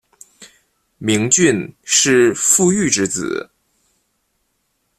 [0.97, 3.51] 明俊是傅玉之子。